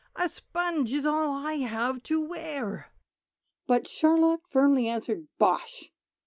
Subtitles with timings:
[0.15, 2.87] "A sponge is all I have to wear!"
[3.67, 5.91] But Charlotte firmly answered "Bosh!"